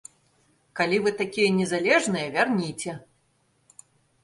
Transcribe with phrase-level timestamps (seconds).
[0.79, 2.91] Калі вы такія незалежныя, вярніце!